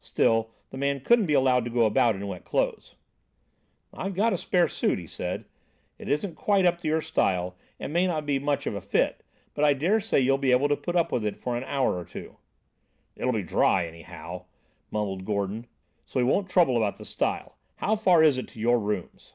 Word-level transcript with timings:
Still 0.00 0.50
the 0.68 0.76
man 0.76 1.00
couldn't 1.00 1.24
be 1.24 1.32
allowed 1.32 1.64
to 1.64 1.70
go 1.70 1.86
about 1.86 2.14
in 2.14 2.26
wet 2.28 2.44
clothes. 2.44 2.94
"I've 3.90 4.12
got 4.14 4.34
a 4.34 4.36
spare 4.36 4.68
suit," 4.68 4.98
he 4.98 5.06
said. 5.06 5.46
"It 5.96 6.10
isn't 6.10 6.34
quite 6.34 6.66
up 6.66 6.76
to 6.82 6.88
your 6.88 7.00
style, 7.00 7.56
and 7.80 7.90
may 7.90 8.06
not 8.06 8.26
be 8.26 8.38
much 8.38 8.66
of 8.66 8.74
a 8.74 8.82
fit, 8.82 9.24
but 9.54 9.64
I 9.64 9.72
daresay 9.72 10.20
you'll 10.20 10.36
be 10.36 10.52
able 10.52 10.68
to 10.68 10.76
put 10.76 10.94
up 10.94 11.10
with 11.10 11.24
it 11.24 11.38
for 11.38 11.56
an 11.56 11.64
hour 11.64 11.96
or 11.96 12.04
two." 12.04 12.36
"It'll 13.16 13.32
be 13.32 13.42
dry 13.42 13.86
anyhow," 13.86 14.44
mumbled 14.90 15.24
Gordon, 15.24 15.66
"so 16.04 16.20
we 16.20 16.24
won't 16.24 16.50
trouble 16.50 16.76
about 16.76 16.98
the 16.98 17.06
style. 17.06 17.56
How 17.76 17.96
far 17.96 18.22
is 18.22 18.36
it 18.36 18.48
to 18.48 18.60
your 18.60 18.78
rooms?" 18.78 19.32